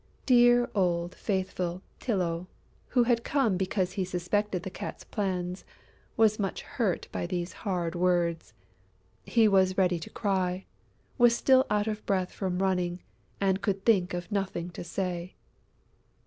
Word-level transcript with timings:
Dear 0.25 0.67
old 0.73 1.13
faithful 1.13 1.83
Tylô, 1.99 2.47
who 2.87 3.03
had 3.03 3.23
come 3.23 3.55
because 3.55 3.91
he 3.91 4.03
suspected 4.03 4.63
the 4.63 4.71
Cat's 4.71 5.03
plans, 5.03 5.63
was 6.17 6.39
much 6.39 6.63
hurt 6.63 7.07
by 7.11 7.27
these 7.27 7.53
hard 7.69 7.93
words. 7.93 8.55
He 9.25 9.47
was 9.47 9.77
ready 9.77 9.99
to 9.99 10.09
cry, 10.09 10.65
was 11.19 11.35
still 11.35 11.67
out 11.69 11.85
of 11.85 12.03
breath 12.07 12.31
from 12.31 12.63
running 12.63 13.03
and 13.39 13.61
could 13.61 13.85
think 13.85 14.15
of 14.15 14.31
nothing 14.31 14.71
to 14.71 14.83
say. 14.83 15.35